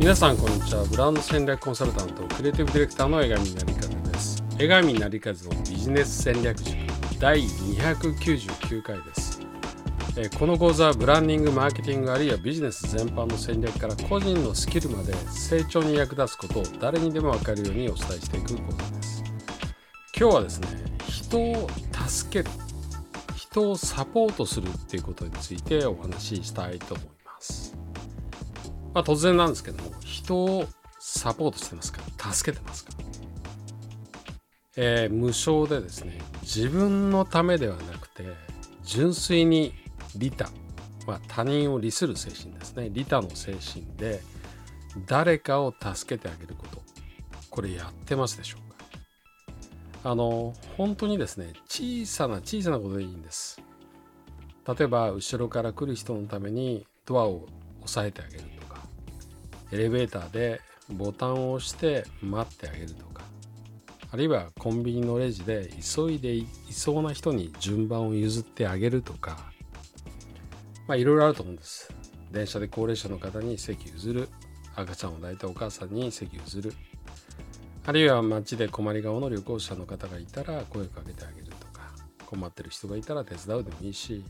[0.00, 0.82] 皆さんこんにちは。
[0.84, 4.42] ブランド戦略コンサルタントクリエイティブディレクターの江上成和です。
[4.58, 6.74] 江上成和のビジネス戦略塾
[7.18, 9.42] 第299回です。
[10.38, 19.22] この講座はブランディングマーケティングあるいはビジネス全般の戦略から個人のスキルまで成長に役立つことを誰にでも分かるようにお伝えしていく講座です。
[20.18, 20.68] 今日はですね
[21.10, 21.68] 人を
[22.08, 22.50] 助ける
[23.36, 27.69] 人をサポートするっていうことについてお話ししたいと思います。
[28.92, 30.66] まあ、突然なんですけども人を
[30.98, 32.92] サポートしてますから助けてますか、
[34.76, 38.24] えー、無償でですね自分のためではなくて
[38.84, 39.72] 純粋に
[40.16, 40.50] 利他、
[41.06, 42.90] まあ、他人を利する精神ですね。
[42.90, 44.20] 利他の精神で
[45.06, 46.82] 誰かを助けてあげること
[47.50, 50.10] これやってますでしょうか。
[50.10, 53.62] あの本当にですね小さな小さなことでいいんです。
[54.66, 57.46] 例えば後ろから来る人のためにドアを
[57.82, 58.59] 押さえてあげると。
[59.72, 63.22] エレベーターでボタンを押して待ってあげるとか
[64.10, 69.50] あるいはコンビニのレジで急いでいそうな人に順番を譲ってあげるとか
[70.90, 71.94] まあいろいろあると思うんです。
[72.32, 74.28] 電車で高齢者の方に席譲る。
[74.74, 76.72] 赤ちゃんを抱いたお母さんに席譲る。
[77.86, 81.92] あるいは街で困り顔の旅行者の方がいたら声をかけてあげるとか
[82.26, 84.24] 困ってる人がいたら手伝うでもいいし、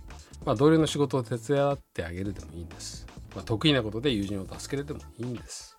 [0.44, 3.06] まあ、同僚の仕事を手伝ってあげるでもいいんです。
[3.34, 5.76] まあ、得意なことで友人を助けれてもいいんです。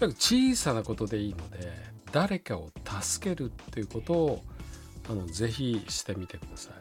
[0.00, 1.72] 小さなことでいいので
[2.12, 2.70] 誰かを
[3.02, 4.44] 助けるっていうことを
[5.10, 6.72] あのぜひしてみてください。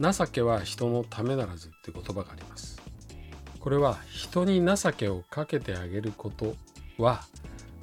[0.00, 2.82] 情けは人のためならずって言葉があります。
[3.60, 6.54] これは人に情けをかけてあげること
[6.98, 7.24] は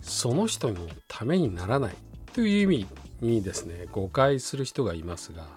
[0.02, 1.96] その人のためにならない
[2.34, 2.88] という意味
[3.22, 5.48] にですね誤解する人がいますが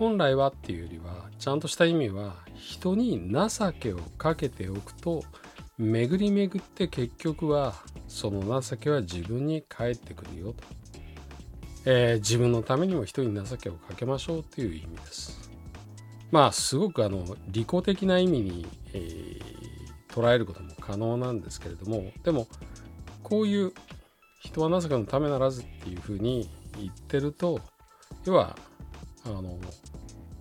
[0.00, 5.22] 本来はっていうよりはちゃんとした意味は人に情けをかけておくと
[5.76, 7.74] 巡り巡って結局は
[8.08, 10.64] その情けは自分に返ってくるよと、
[11.84, 15.50] えー、自分のためにも人に情けをかけましょうという意味です。
[16.30, 19.40] まあすごくあの利己的な意味に、えー、
[20.08, 22.46] 捉えることも可能なんですけれどもでも
[23.22, 23.74] こういう
[24.40, 26.48] 人は情けのためならずっていうふうに
[26.78, 27.60] 言ってると
[28.24, 28.56] 要は
[29.24, 29.58] あの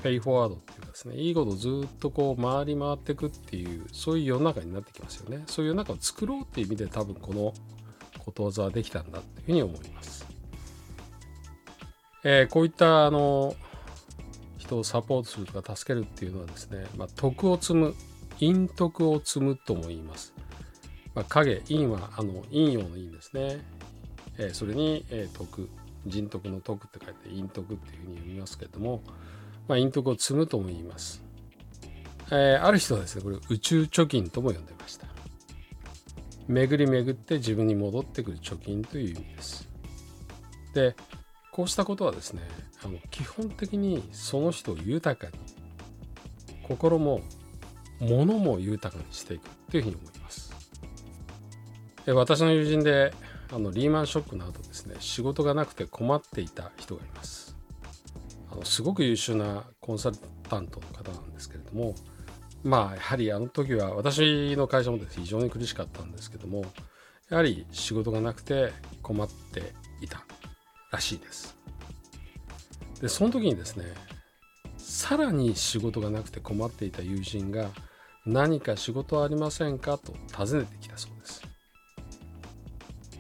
[0.02, 5.44] ペイフォワードっていうかですねいいことずっとこう回り回っていくっていうそういう世の中になってきますよね。
[5.48, 7.54] そういう世の中を作ろうっていう意味で多分この
[8.20, 10.26] ことわざはできたんだっていうふうに思います、
[12.24, 13.56] えー、こういったあの
[14.58, 17.96] 人をサポートするとか助けるっていうのはですね、まあ、徳を積む
[18.40, 20.34] 陰徳を積むとも言います、
[21.16, 23.66] まあ、影陰はあの陰陽の陰ですね、
[24.38, 25.70] えー、それに、えー、徳。
[26.06, 29.02] 人徳の徳って書いて陰徳っていうふうに読みますけれども、
[29.70, 31.24] まあ、陰徳を積むとも言います。
[32.32, 35.08] えー、ある人はですね、これ宇宙貯金とも呼んでました。
[36.48, 39.70] 巡り巡って自分に戻ってくる貯金という意味です。
[40.74, 40.96] で、
[41.52, 42.42] こうしたことはですね、
[42.84, 45.34] あの基本的にその人を豊かに、
[46.64, 47.22] 心も
[48.00, 50.50] 物も豊かにしていくというふうに思います。
[52.10, 53.14] で私の友人で
[53.54, 57.39] あのリーマンショックの後ですね仕事がなくて困っていた人がいます
[58.64, 60.18] すごく優秀なコンサル
[60.50, 61.96] タントの方なんですけれども
[62.64, 66.66] まあやはりあの時は私の会社もです非常に苦しかったんですけども
[67.30, 68.72] やはり仕事がなくて
[69.02, 70.26] 困っていた
[70.92, 71.56] らしいです。
[73.02, 73.86] でその時にですね
[74.78, 77.70] さらに仕事がなくて困っていた友人が
[78.26, 79.98] 何か仕事ありませんか？
[79.98, 81.42] と尋ねてきたそうです。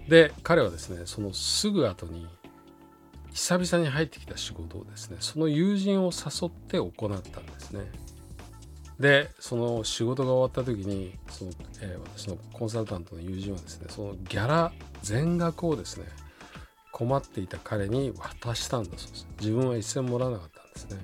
[0.09, 2.27] で彼はですねそのすぐ後に
[3.39, 7.89] 久々に入ってきた仕事をですねその友人を誘って行ったんですね。
[8.99, 14.73] でその仕事が終わった時にその、えー、私のコンサルタントの友人はですねそのギャラ
[15.03, 16.05] 全額をですね
[16.91, 19.27] 困っていた彼に渡したんだそうです。
[19.39, 20.97] 自分は一銭もらわなかったんですね。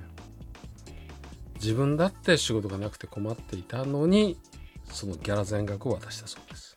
[1.55, 4.37] 自分だって仕事がなくて困っていたのに
[4.91, 6.75] そのギャラ全額を渡したそうです。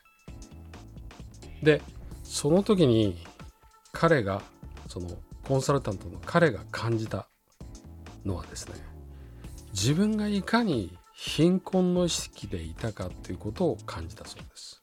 [1.64, 1.82] で
[2.22, 3.18] その時に
[3.90, 4.40] 彼が
[4.86, 5.08] その
[5.48, 7.26] コンサルタントの彼が感じた
[8.26, 8.74] のはですね
[9.72, 14.82] 自分がいかに貧困の意識でいたかということを感じたそうです。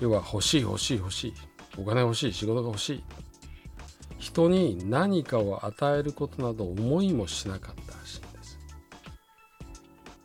[0.00, 1.34] 要は欲しい欲しい欲しい。
[1.78, 3.04] お金欲しい仕事が欲しい。
[4.18, 8.58] 人に何かを与えることなど思いもしなかったらしいんです。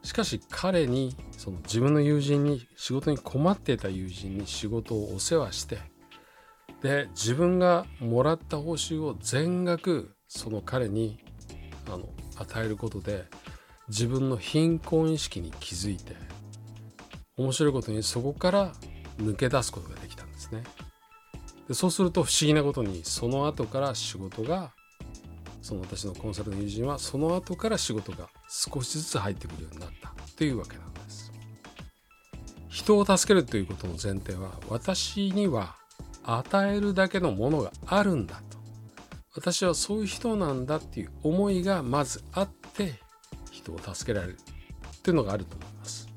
[0.03, 5.79] しかし彼にその自分の友人に仕事に困っていた友人に仕事をお世話して
[6.81, 11.19] で自分がもらった報酬を全額その彼に
[11.87, 13.25] あの与えることで
[13.87, 16.15] 自分の貧困意識に気づいて
[17.37, 18.71] 面白いことにそこから
[19.17, 20.63] 抜け出すことができたんですね。
[21.67, 24.71] でそうすると不思議なことにその後から仕事が
[25.61, 30.11] その私のコンサルの友人はその後から仕事が少しずつ入ってくるようになった。
[30.35, 31.31] というわけなんです。
[32.67, 35.75] 人を助けるということの前提は私には
[36.23, 38.57] 与えるだけのものがあるんだと。
[39.33, 42.95] 私はそういう人なんだっていう思いがまずあって
[43.49, 46.09] 人を助けられるっていうのがあると思います。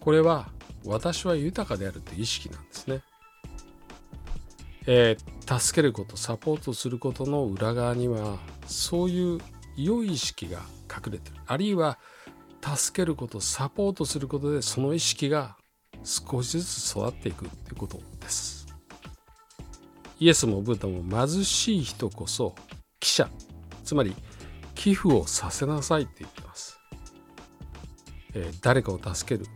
[0.00, 0.48] これは
[0.84, 3.02] 私は豊かであるという意識なんですね。
[4.86, 9.40] えー、助けることサポートすることの裏側にはそういう
[9.76, 10.60] 良い意識が
[10.90, 11.36] 隠れてる。
[11.46, 11.98] あるいは
[12.62, 15.56] 助けることサポートすることでその意識が
[16.02, 18.59] 少しずつ育っていくということです。
[20.20, 22.54] イエスもブータも貧しい人こそ
[23.00, 23.28] 記者
[23.84, 24.14] つまり
[24.74, 26.78] 寄付をさせなさいって言ってます、
[28.34, 29.48] えー、誰かを助ける。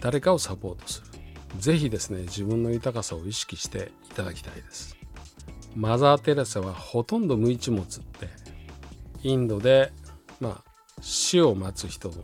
[0.00, 1.06] 誰かをサポートする。
[1.58, 4.96] ぜひですね自分の豊かさを意識していただきたいです。
[5.76, 8.28] マザー・テレサはほとんど無一物って
[9.22, 9.92] インドで
[10.40, 10.70] まあ
[11.02, 12.14] 死を待つ人の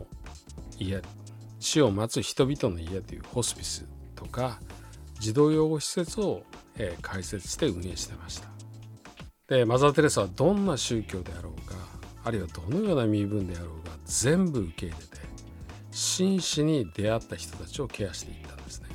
[0.79, 1.01] 家
[1.59, 4.59] 死を待つ人々の家というホスピスとか
[5.19, 6.43] 児童養護施設を、
[6.77, 8.47] えー、開設して運営してました。
[9.47, 11.75] でマザー・テレサはどんな宗教であろうが
[12.23, 15.25] あるいはどのような身分であろうが全部受け入れて
[15.91, 18.87] 真摯に出会った人たちをケアしていったんですね。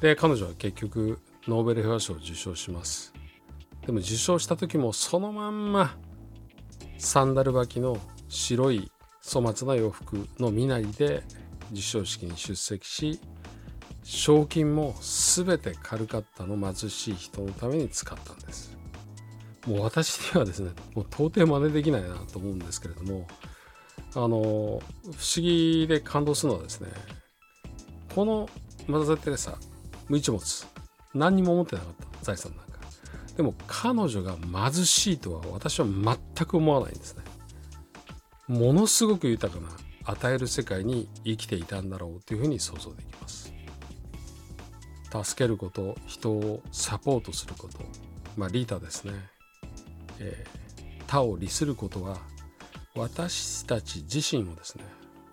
[0.00, 1.18] で彼女は結局
[1.48, 3.12] ノーベル平和賞を受賞します。
[3.86, 5.96] でも受賞した時もそのまんま
[6.98, 7.98] サンダル履きの
[8.28, 8.90] 白い
[9.26, 11.22] 粗末な洋服の身なりで
[11.70, 13.20] 授賞式に出席し
[14.04, 18.76] 賞金も全てカルカッタの貧しい人のために使ったんです。
[19.66, 23.26] もう私にはですねもう到底真似できないなと思うんですけれども
[24.14, 24.82] あの不思
[25.36, 26.90] 議で感動するのはですね
[28.14, 28.48] この
[28.86, 29.56] マザー・テレサ
[30.10, 30.66] 無一物
[31.14, 32.74] 何にも思ってなかった財産なんか。
[33.38, 37.24] でも彼女が貧しいとは私は全く思わないんですね。
[38.46, 39.68] ものすごく豊かな
[40.04, 43.53] 与える世界に生きていたんだろうというふうに想像できます。
[45.22, 47.78] 助けること人をサポートすること。
[48.36, 49.12] まあリータですね、
[50.18, 52.18] えー、他を利することは
[52.96, 54.84] 私たち自身をですね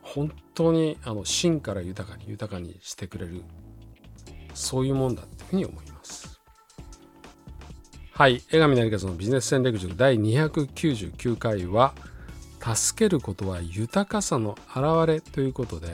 [0.01, 3.43] 本当にあの真から豊かに豊かにしてくれる
[4.53, 6.39] そういうもんだっていうふうに思います。
[8.13, 8.43] はい。
[8.51, 11.93] 江上成和のビジネス戦略塾第299回は
[12.59, 15.87] 助けることは豊かさの表れということで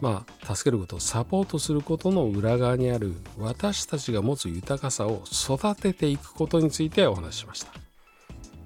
[0.00, 7.72] まあ助けることをサポートすることの裏側にある私たちが持つ豊かさを育てていくことについてお話ししました。